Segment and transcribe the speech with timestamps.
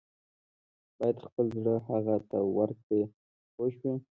[0.97, 3.01] باید خپل زړه هغه ته ورکړې
[3.53, 3.93] پوه شوې!.